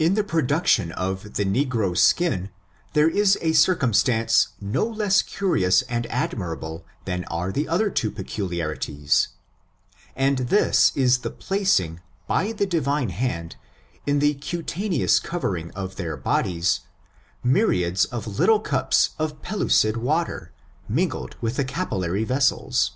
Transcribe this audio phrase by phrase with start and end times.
[0.00, 2.50] In the production of the negro's skin,
[2.92, 9.28] there is a circumstance no less curious and admirable than are the other two peculiarities;
[10.16, 13.54] and this is the placing, by the Divine hand,
[14.08, 16.80] in the cutaneous covering of their bodies,
[17.44, 20.50] myriads of little cups of pellucid water
[20.88, 22.90] mingled with the capillary vessels.